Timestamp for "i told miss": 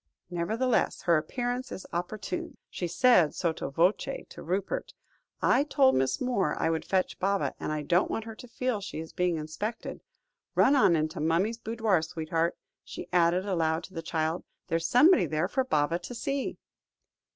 5.43-6.19